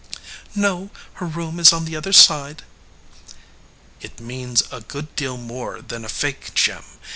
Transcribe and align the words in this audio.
"No; 0.55 0.89
her 1.21 1.27
room 1.27 1.59
is 1.59 1.71
on 1.71 1.85
the 1.85 1.95
other 1.95 2.11
side." 2.11 2.63
"It 4.01 4.19
means 4.19 4.63
a 4.71 4.81
good 4.81 5.15
deal 5.15 5.37
more 5.37 5.79
than 5.79 6.03
a 6.03 6.09
fake 6.09 6.55
gem. 6.55 6.83